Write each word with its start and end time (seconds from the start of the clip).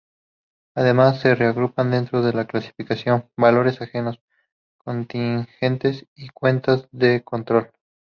Además, 0.73 1.19
se 1.19 1.35
reagrupan 1.35 1.91
dentro 1.91 2.23
de 2.23 2.33
la 2.33 2.45
clasificación: 2.47 3.29
valores 3.37 3.81
ajenos, 3.83 4.19
contingentes 4.79 6.07
y 6.15 6.29
cuentas 6.29 6.87
de 6.91 7.23
control. 7.23 7.69